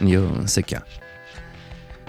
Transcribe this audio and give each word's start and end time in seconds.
Yo, 0.00 0.26
c'est 0.46 0.64
K. 0.64 0.76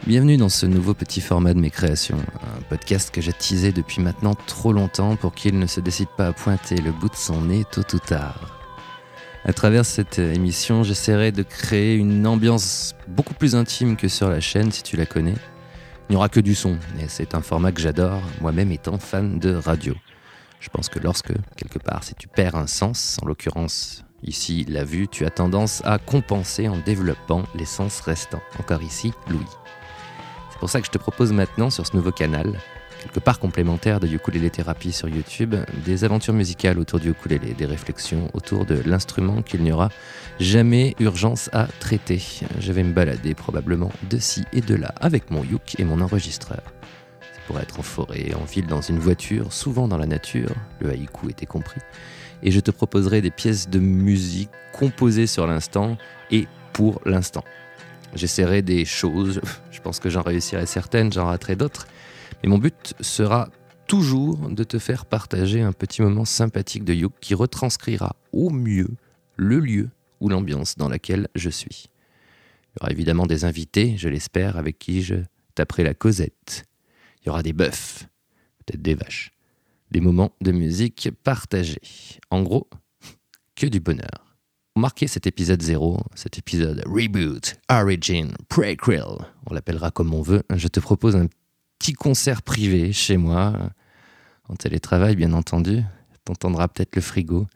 Bienvenue 0.08 0.38
dans 0.38 0.50
ce 0.50 0.66
nouveau 0.66 0.96
petit 0.96 1.22
format 1.22 1.54
de 1.54 1.60
mes 1.60 1.70
créations, 1.70 2.18
un 2.18 2.62
podcast 2.64 3.14
que 3.14 3.22
j'ai 3.22 3.32
teasé 3.32 3.72
depuis 3.72 4.02
maintenant 4.02 4.34
trop 4.34 4.74
longtemps 4.74 5.16
pour 5.16 5.36
qu'il 5.36 5.60
ne 5.60 5.68
se 5.68 5.80
décide 5.80 6.08
pas 6.18 6.28
à 6.28 6.34
pointer 6.34 6.78
le 6.78 6.92
bout 6.92 7.10
de 7.10 7.16
son 7.16 7.42
nez 7.42 7.64
tôt 7.72 7.84
ou 7.94 8.00
tard. 8.00 8.60
À 9.46 9.54
travers 9.54 9.86
cette 9.86 10.18
émission, 10.18 10.82
j'essaierai 10.82 11.32
de 11.32 11.44
créer 11.44 11.96
une 11.96 12.26
ambiance 12.26 12.96
beaucoup 13.08 13.36
plus 13.36 13.56
intime 13.56 13.98
que 13.98 14.08
sur 14.08 14.30
la 14.30 14.42
chaîne 14.42 14.72
si 14.72 14.82
tu 14.82 14.98
la 14.98 15.06
connais. 15.06 15.36
Il 16.10 16.14
n'y 16.14 16.16
aura 16.16 16.30
que 16.30 16.40
du 16.40 16.56
son, 16.56 16.80
et 17.00 17.08
c'est 17.08 17.36
un 17.36 17.42
format 17.42 17.72
que 17.72 17.82
j'adore, 17.82 18.22
moi-même 18.42 18.72
étant 18.72 18.98
fan 18.98 19.38
de 19.38 19.54
radio. 19.54 19.94
Je 20.60 20.70
pense 20.70 20.90
que 20.90 20.98
lorsque, 20.98 21.34
quelque 21.56 21.78
part, 21.78 22.04
si 22.04 22.16
tu 22.16 22.28
perds 22.28 22.56
un 22.56 22.68
sens, 22.68 23.20
en 23.22 23.28
l'occurrence 23.28 24.04
ici 24.26 24.66
la 24.70 24.84
vue, 24.84 25.08
tu 25.08 25.26
as 25.26 25.30
tendance 25.30 25.82
à 25.86 25.98
compenser 25.98 26.68
en 26.68 26.78
développant 26.78 27.44
les 27.56 27.66
sens 27.66 28.00
restants. 28.02 28.42
Encore 28.60 28.84
ici, 28.84 29.14
Louis. 29.30 29.46
C'est 30.52 30.60
pour 30.60 30.70
ça 30.70 30.80
que 30.80 30.88
je 30.88 30.92
te 30.92 30.98
propose 30.98 31.34
maintenant 31.34 31.70
sur 31.70 31.86
ce 31.86 31.96
nouveau 31.96 32.12
canal, 32.12 32.60
quelque 33.02 33.20
part 33.20 33.40
complémentaire 33.40 34.00
de 34.00 34.08
Ukulele 34.08 34.50
Thérapie 34.50 34.92
sur 34.92 35.10
YouTube, 35.10 35.56
des 35.86 36.04
aventures 36.04 36.34
musicales 36.34 36.80
autour 36.80 37.00
du 37.00 37.10
ukulélé, 37.10 37.54
des 37.54 37.66
réflexions 37.66 38.30
autour 38.34 38.66
de 38.66 38.82
l'instrument 38.86 39.42
qu'il 39.42 39.64
n'y 39.64 39.72
aura 39.72 39.90
jamais 40.40 40.96
urgence 41.00 41.50
à 41.54 41.68
traiter. 41.80 42.22
Je 42.60 42.72
vais 42.72 42.84
me 42.84 42.94
balader 42.94 43.36
probablement 43.36 43.92
de 44.10 44.18
ci 44.18 44.44
et 44.54 44.62
de 44.62 44.76
là 44.76 44.94
avec 45.02 45.30
mon 45.30 45.44
yuk 45.44 45.80
et 45.80 45.84
mon 45.84 46.02
enregistreur 46.02 46.62
pour 47.48 47.60
être 47.60 47.80
en 47.80 47.84
forêt, 47.84 48.34
en 48.34 48.44
ville, 48.44 48.68
dans 48.68 48.82
une 48.82 49.00
voiture, 49.00 49.54
souvent 49.54 49.88
dans 49.88 49.98
la 49.98 50.06
nature, 50.06 50.54
le 50.80 50.90
haïku 50.90 51.30
était 51.30 51.46
compris, 51.46 51.82
et 52.44 52.52
je 52.52 52.60
te 52.60 52.72
proposerai 52.72 53.22
des 53.22 53.32
pièces 53.32 53.70
de 53.70 53.80
musique 53.80 54.50
composées 54.74 55.28
sur 55.28 55.48
l'instant 55.48 55.98
et 56.32 56.48
pour 56.74 57.02
l'instant. 57.06 57.44
J'essaierai 58.14 58.62
des 58.62 58.86
choses, 58.86 59.42
je 59.72 59.82
pense 59.82 60.00
que 60.00 60.10
j'en 60.10 60.22
réussirai 60.22 60.66
certaines, 60.66 61.12
j'en 61.12 61.26
raterai 61.26 61.56
d'autres, 61.56 61.88
mais 62.44 62.50
mon 62.50 62.58
but 62.58 62.94
sera 63.00 63.50
toujours 63.88 64.50
de 64.50 64.64
te 64.64 64.80
faire 64.80 65.06
partager 65.06 65.62
un 65.62 65.72
petit 65.72 66.02
moment 66.02 66.26
sympathique 66.26 66.84
de 66.84 66.94
yoke 66.94 67.14
qui 67.22 67.36
retranscrira 67.36 68.16
au 68.32 68.50
mieux 68.50 68.90
le 69.36 69.60
lieu 69.60 69.90
ou 70.20 70.30
l'ambiance 70.30 70.78
dans 70.78 70.90
laquelle 70.90 71.28
je 71.36 71.50
suis. 71.50 71.90
Il 72.76 72.80
y 72.80 72.84
aura 72.84 72.92
évidemment 72.92 73.26
des 73.26 73.46
invités, 73.46 73.96
je 73.98 74.10
l'espère, 74.10 74.58
avec 74.58 74.80
qui 74.80 75.02
je 75.02 75.16
taperai 75.54 75.84
la 75.84 75.94
causette. 75.94 76.66
Il 77.26 77.30
y 77.30 77.32
aura 77.32 77.42
des 77.42 77.54
bœufs, 77.54 78.06
peut-être 78.60 78.84
des 78.84 78.94
vaches, 78.94 79.32
des 79.90 80.00
moments 80.00 80.36
de 80.42 80.52
musique 80.52 81.10
partagés. 81.24 81.82
En 82.30 82.44
gros, 82.44 82.70
que 83.56 83.66
du 83.66 83.80
bonheur. 83.80 84.38
Pour 84.74 84.82
marquer 84.82 85.08
cet 85.08 85.26
épisode 85.26 85.62
0, 85.62 86.04
cet 86.14 86.38
épisode 86.38 86.84
Reboot, 86.86 87.56
Origin, 87.68 88.36
Prequel, 88.48 89.06
on 89.48 89.54
l'appellera 89.56 89.90
comme 89.90 90.14
on 90.14 90.22
veut, 90.22 90.44
je 90.54 90.68
te 90.68 90.80
propose 90.80 91.16
un 91.16 91.26
petit 91.80 91.94
concert 91.94 92.44
privé 92.44 92.94
chez 92.94 93.18
moi, 93.18 93.72
en 94.48 94.56
télétravail 94.56 95.16
bien 95.16 95.34
entendu. 95.34 95.82
T'entendras 96.26 96.68
peut-être 96.68 96.96
le 96.96 97.02
frigo, 97.02 97.48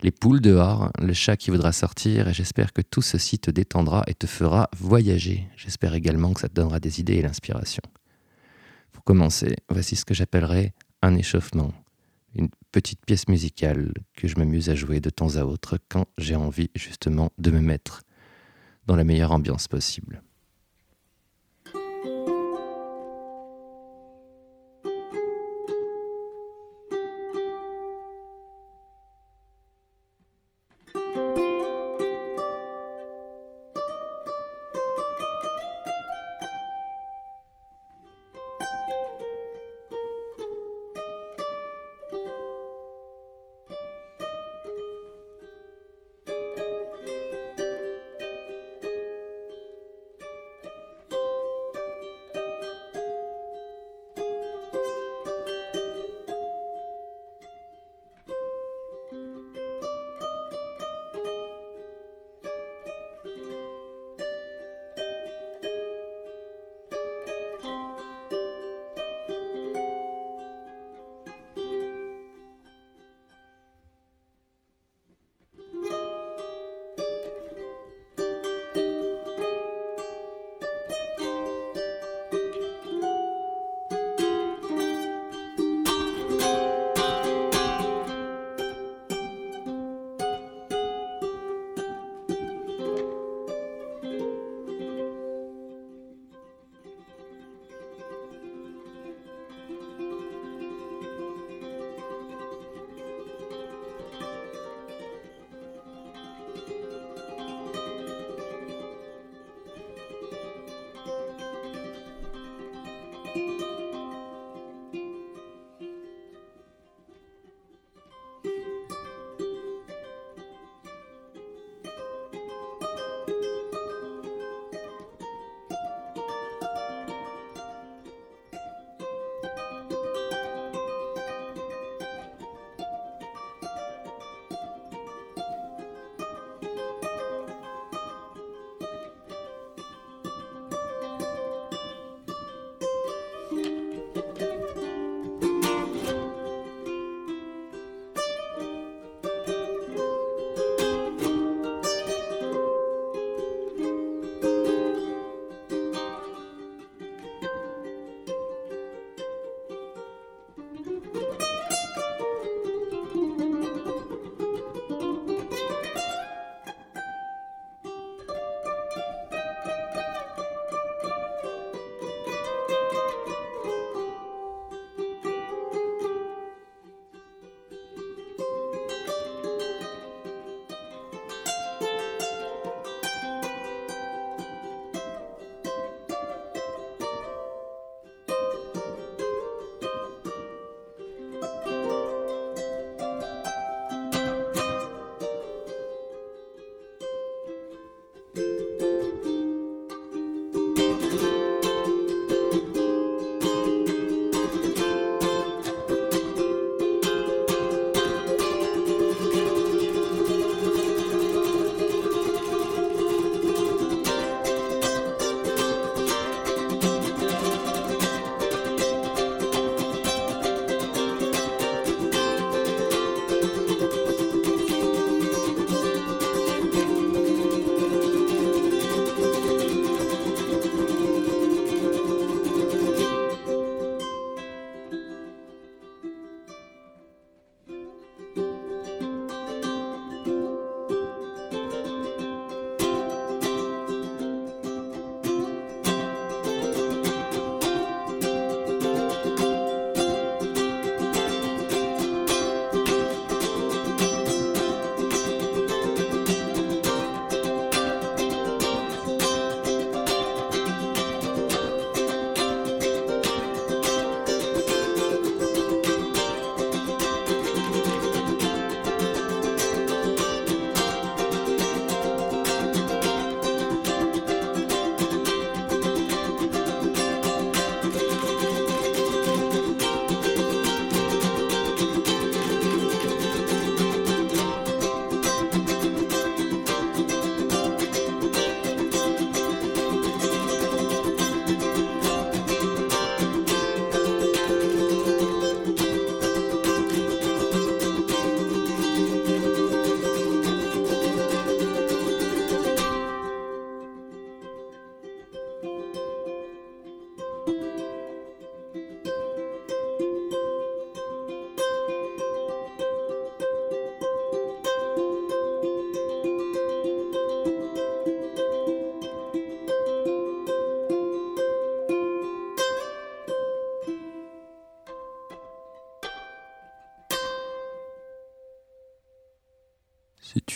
les 0.00 0.10
poules 0.10 0.40
dehors, 0.40 0.90
le 1.00 1.12
chat 1.12 1.36
qui 1.36 1.50
voudra 1.50 1.70
sortir, 1.70 2.28
et 2.28 2.34
j'espère 2.34 2.72
que 2.72 2.82
tout 2.82 3.02
ceci 3.02 3.38
te 3.38 3.52
détendra 3.52 4.02
et 4.08 4.14
te 4.14 4.26
fera 4.26 4.68
voyager. 4.76 5.46
J'espère 5.56 5.94
également 5.94 6.32
que 6.32 6.40
ça 6.40 6.48
te 6.48 6.54
donnera 6.54 6.80
des 6.80 6.98
idées 6.98 7.14
et 7.14 7.22
l'inspiration. 7.22 7.82
Commencer, 9.04 9.56
voici 9.68 9.96
ce 9.96 10.06
que 10.06 10.14
j'appellerais 10.14 10.72
un 11.02 11.14
échauffement, 11.14 11.74
une 12.34 12.48
petite 12.72 13.04
pièce 13.04 13.28
musicale 13.28 13.92
que 14.14 14.28
je 14.28 14.36
m'amuse 14.36 14.70
à 14.70 14.74
jouer 14.74 15.00
de 15.00 15.10
temps 15.10 15.36
à 15.36 15.44
autre 15.44 15.78
quand 15.90 16.06
j'ai 16.16 16.36
envie 16.36 16.70
justement 16.74 17.30
de 17.36 17.50
me 17.50 17.60
mettre 17.60 18.02
dans 18.86 18.96
la 18.96 19.04
meilleure 19.04 19.32
ambiance 19.32 19.68
possible. 19.68 20.22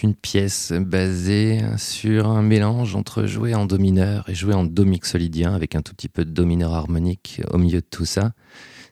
Une 0.03 0.15
pièce 0.15 0.73
basée 0.73 1.61
sur 1.77 2.29
un 2.29 2.43
mélange 2.43 2.95
entre 2.95 3.27
jouer 3.27 3.55
en 3.55 3.67
do 3.67 3.79
mineur 3.79 4.29
et 4.29 4.35
jouer 4.35 4.55
en 4.55 4.65
do 4.65 4.85
mixolydien 4.85 5.55
avec 5.55 5.75
un 5.75 5.83
tout 5.83 5.95
petit 5.95 6.09
peu 6.09 6.25
de 6.25 6.31
do 6.31 6.45
mineur 6.45 6.75
harmonique 6.75 7.41
au 7.51 7.59
milieu 7.59 7.81
de 7.81 7.87
tout 7.89 8.05
ça. 8.05 8.33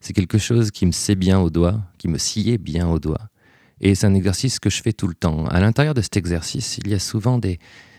C'est 0.01 0.13
quelque 0.13 0.39
chose 0.39 0.71
qui 0.71 0.87
me 0.87 0.93
sait 0.93 1.17
bien 1.17 1.41
au 1.41 1.51
doigt, 1.51 1.81
qui 1.99 2.09
me 2.09 2.19
sciait 2.19 2.59
bien 2.59 2.89
au 2.89 2.99
doigt. 2.99 3.29
Et 3.81 3.95
c'est 3.95 4.07
un 4.07 4.15
exercice 4.15 4.59
que 4.59 4.71
je 4.71 4.83
fais 4.83 4.93
tout 4.93 5.09
le 5.09 5.15
temps. 5.15 5.47
À 5.47 5.61
l'intérieur 5.61 5.95
de 5.95 6.01
cet 6.01 6.17
exercice, 6.17 6.79
il 6.79 6.89
y 6.89 6.95
a 6.95 6.99
souvent 6.99 7.39
des, 7.39 7.59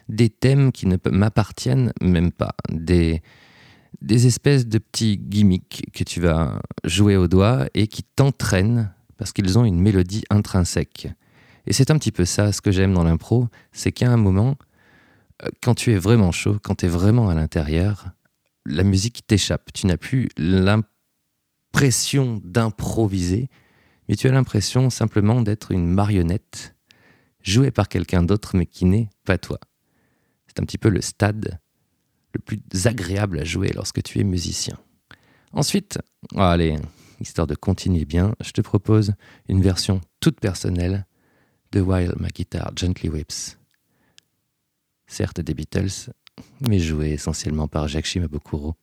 des 0.09 0.29
thèmes 0.29 0.71
qui 0.71 0.87
ne 0.87 0.97
m'appartiennent 1.11 1.91
même 2.01 2.31
pas, 2.31 2.55
des, 2.71 3.21
des 4.01 4.27
espèces 4.27 4.67
de 4.67 4.77
petits 4.77 5.17
gimmicks 5.17 5.83
que 5.93 6.03
tu 6.03 6.21
vas 6.21 6.61
jouer 6.83 7.15
au 7.17 7.27
doigt 7.27 7.67
et 7.73 7.87
qui 7.87 8.03
t'entraînent 8.03 8.91
parce 9.17 9.33
qu'ils 9.33 9.57
ont 9.59 9.65
une 9.65 9.79
mélodie 9.79 10.23
intrinsèque. 10.29 11.09
Et 11.67 11.73
c'est 11.73 11.91
un 11.91 11.97
petit 11.97 12.13
peu 12.13 12.25
ça, 12.25 12.53
ce 12.53 12.61
que 12.61 12.71
j'aime 12.71 12.93
dans 12.93 13.03
l'impro, 13.03 13.49
c'est 13.73 13.91
qu'à 13.91 14.09
un 14.09 14.17
moment, 14.17 14.55
euh, 15.43 15.49
quand 15.61 15.75
tu 15.75 15.91
es 15.91 15.97
vraiment 15.97 16.31
chaud, 16.31 16.57
quand 16.63 16.75
tu 16.75 16.85
es 16.85 16.89
vraiment 16.89 17.29
à 17.29 17.35
l'intérieur, 17.35 18.07
la 18.65 18.83
musique 18.83 19.27
t'échappe. 19.27 19.71
Tu 19.73 19.85
n'as 19.85 19.97
plus 19.97 20.29
l'impression 20.37 22.41
d'improviser, 22.43 23.49
mais 24.07 24.15
tu 24.15 24.27
as 24.27 24.31
l'impression 24.31 24.89
simplement 24.89 25.41
d'être 25.41 25.71
une 25.71 25.87
marionnette 25.87 26.75
jouée 27.41 27.71
par 27.71 27.89
quelqu'un 27.89 28.23
d'autre, 28.23 28.55
mais 28.55 28.65
qui 28.65 28.85
n'est 28.85 29.09
pas 29.25 29.37
toi. 29.37 29.59
C'est 30.47 30.61
un 30.61 30.65
petit 30.65 30.77
peu 30.77 30.89
le 30.89 31.01
stade 31.01 31.59
le 32.33 32.39
plus 32.39 32.61
agréable 32.85 33.39
à 33.39 33.43
jouer 33.43 33.71
lorsque 33.73 34.03
tu 34.03 34.19
es 34.19 34.23
musicien. 34.23 34.77
Ensuite, 35.53 35.97
allez, 36.35 36.77
histoire 37.19 37.47
de 37.47 37.55
continuer 37.55 38.05
bien, 38.05 38.35
je 38.41 38.51
te 38.51 38.61
propose 38.61 39.13
une 39.49 39.61
version 39.61 40.01
toute 40.19 40.39
personnelle 40.39 41.06
de 41.77 41.81
While 41.83 42.15
My 42.19 42.29
Guitar 42.29 42.71
Gently 42.75 43.07
Whips. 43.07 43.55
Certes 45.05 45.41
des 45.41 45.53
Beatles, 45.53 46.11
mais 46.59 46.79
joué 46.79 47.11
essentiellement 47.11 47.67
par 47.67 47.87
Jacques 47.87 48.07
Shimabukuro. 48.07 48.73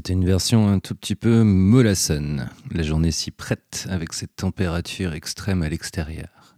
C'était 0.00 0.14
une 0.14 0.24
version 0.24 0.66
un 0.66 0.78
tout 0.78 0.94
petit 0.94 1.14
peu 1.14 1.42
mollassonne. 1.42 2.48
La 2.70 2.82
journée 2.82 3.10
s'y 3.10 3.30
prête 3.30 3.86
avec 3.90 4.14
cette 4.14 4.34
température 4.34 5.12
extrême 5.12 5.62
à 5.62 5.68
l'extérieur. 5.68 6.56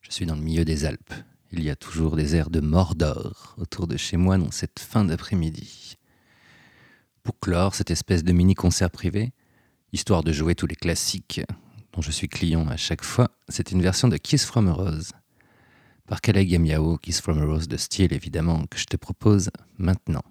Je 0.00 0.10
suis 0.10 0.26
dans 0.26 0.34
le 0.34 0.40
milieu 0.40 0.64
des 0.64 0.84
Alpes. 0.84 1.14
Il 1.52 1.62
y 1.62 1.70
a 1.70 1.76
toujours 1.76 2.16
des 2.16 2.34
airs 2.34 2.50
de 2.50 2.58
Mordor 2.58 3.54
autour 3.56 3.86
de 3.86 3.96
chez 3.96 4.16
moi 4.16 4.36
dans 4.36 4.50
cette 4.50 4.80
fin 4.80 5.04
d'après-midi. 5.04 5.94
Pour 7.22 7.38
clore 7.38 7.76
cette 7.76 7.92
espèce 7.92 8.24
de 8.24 8.32
mini-concert 8.32 8.90
privé, 8.90 9.32
histoire 9.92 10.24
de 10.24 10.32
jouer 10.32 10.56
tous 10.56 10.66
les 10.66 10.74
classiques 10.74 11.42
dont 11.92 12.02
je 12.02 12.10
suis 12.10 12.28
client 12.28 12.66
à 12.66 12.76
chaque 12.76 13.04
fois, 13.04 13.30
c'est 13.48 13.70
une 13.70 13.80
version 13.80 14.08
de 14.08 14.16
Kiss 14.16 14.44
from 14.44 14.66
a 14.66 14.72
Rose. 14.72 15.12
Par 16.08 16.20
Kale 16.20 16.44
Gamiao, 16.44 16.98
Kiss 16.98 17.20
from 17.20 17.40
a 17.40 17.44
Rose 17.44 17.68
de 17.68 17.76
style 17.76 18.12
évidemment, 18.12 18.66
que 18.66 18.78
je 18.78 18.86
te 18.86 18.96
propose 18.96 19.50
maintenant. 19.78 20.24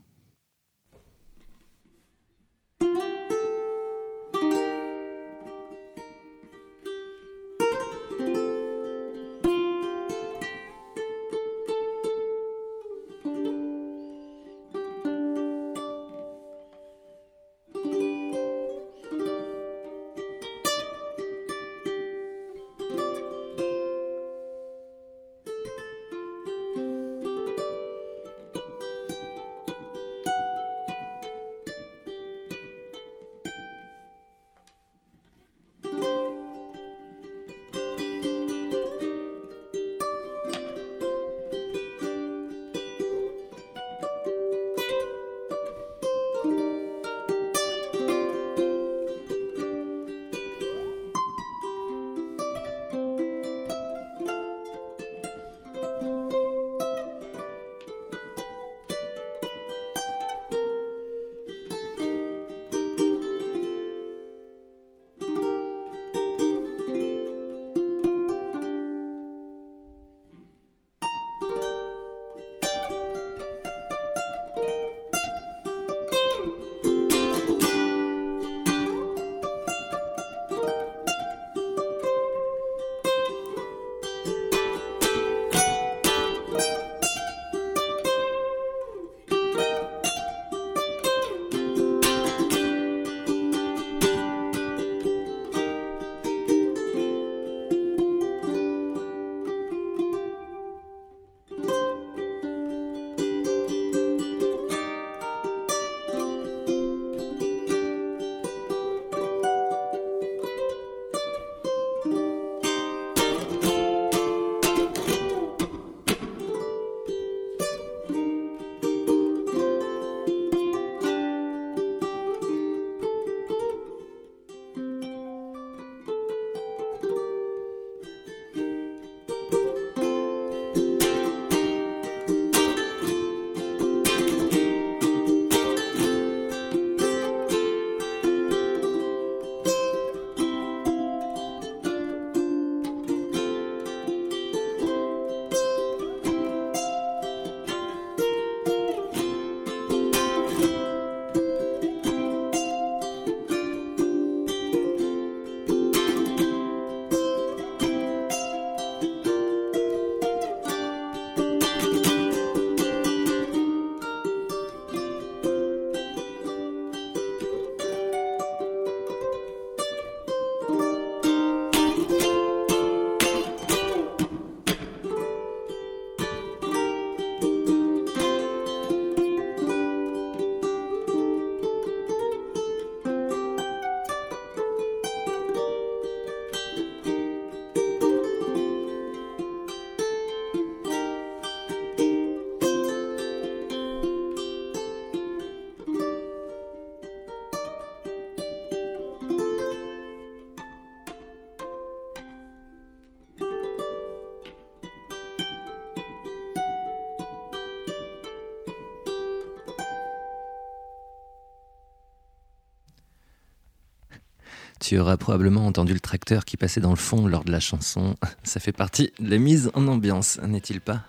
Tu 214.88 215.00
auras 215.00 215.18
probablement 215.18 215.65
entendu 215.65 215.94
le 215.94 216.00
tracteur 216.00 216.46
qui 216.46 216.58
passait 216.58 216.80
dans 216.80 216.92
le 216.92 216.96
fond 216.96 217.25
lors 217.25 217.44
de 217.44 217.51
la 217.51 217.60
chanson. 217.60 218.15
Ça 218.44 218.60
fait 218.60 218.72
partie 218.72 219.12
de 219.20 219.32
la 219.32 219.39
mise 219.39 219.72
en 219.74 219.88
ambiance, 219.88 220.39
n'est-il 220.46 220.80
pas? 220.80 221.01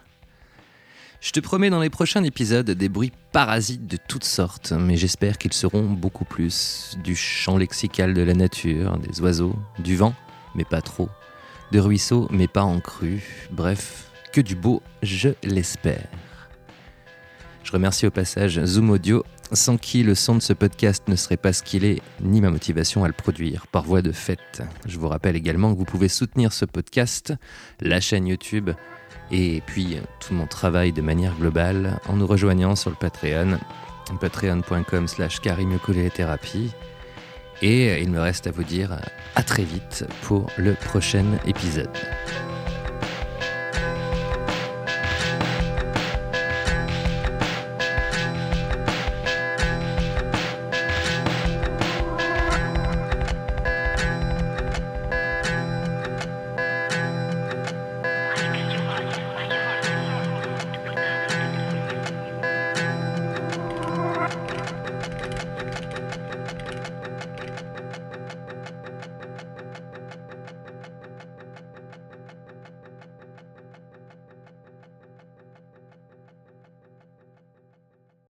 Je 1.21 1.31
te 1.31 1.41
promets 1.41 1.69
dans 1.69 1.81
les 1.81 1.91
prochains 1.91 2.25
épisodes 2.25 2.71
des 2.71 2.89
bruits 2.89 3.13
parasites 3.33 3.87
de 3.87 3.99
toutes 4.09 4.25
sortes, 4.25 4.73
mais 4.73 4.97
j'espère 4.97 5.37
qu'ils 5.37 5.53
seront 5.53 5.91
beaucoup 5.91 6.25
plus 6.25 6.97
du 7.05 7.15
chant 7.15 7.59
lexical 7.59 8.15
de 8.15 8.23
la 8.23 8.33
nature, 8.33 8.97
des 8.97 9.21
oiseaux, 9.21 9.55
du 9.79 9.95
vent, 9.95 10.15
mais 10.55 10.65
pas 10.65 10.81
trop, 10.81 11.11
de 11.71 11.79
ruisseaux, 11.79 12.29
mais 12.31 12.49
pas 12.49 12.65
en 12.65 12.81
crue, 12.81 13.25
bref, 13.51 14.11
que 14.33 14.41
du 14.41 14.57
beau, 14.57 14.81
je 15.03 15.29
l'espère. 15.43 16.09
Je 17.67 17.73
remercie 17.73 18.07
au 18.07 18.13
passage 18.13 18.65
Zoom 18.65 18.91
Audio 18.91 19.25
sans 19.51 19.77
qui 19.77 20.05
le 20.05 20.15
son 20.15 20.37
de 20.37 20.41
ce 20.41 20.53
podcast 20.53 21.03
ne 21.09 21.17
serait 21.17 21.37
pas 21.37 21.53
ce 21.53 21.65
qu'il 21.65 21.85
est, 21.85 22.01
ni 22.21 22.41
ma 22.41 22.49
motivation 22.49 23.03
à 23.03 23.09
le 23.09 23.13
produire, 23.13 23.67
par 23.67 23.83
voie 23.83 24.03
de 24.03 24.13
fait. 24.13 24.63
Je 24.87 25.01
vous 25.01 25.09
rappelle 25.09 25.35
également 25.35 25.73
que 25.73 25.79
vous 25.79 25.85
pouvez 25.85 26.07
soutenir 26.07 26.53
ce 26.53 26.65
podcast, 26.65 27.35
la 27.81 28.01
chaîne 28.01 28.29
YouTube, 28.29 28.71
et 29.33 29.65
puis 29.67 29.99
tout 30.21 30.33
mon 30.33 30.47
travail 30.47 30.93
de 30.93 31.03
manière 31.03 31.35
globale 31.35 31.99
en 32.07 32.15
nous 32.15 32.27
rejoignant 32.29 32.77
sur 32.77 32.91
le 32.91 32.97
Patreon, 32.97 33.59
patreon.com 34.21 35.09
slash 35.09 35.41
thérapie. 35.41 36.71
Et 37.63 38.01
il 38.01 38.11
me 38.11 38.21
reste 38.21 38.47
à 38.47 38.53
vous 38.53 38.65
dire 38.65 38.97
à 39.35 39.43
très 39.43 39.65
vite 39.65 40.05
pour 40.23 40.47
le 40.57 40.75
prochain 40.75 41.25
épisode. 41.49 41.91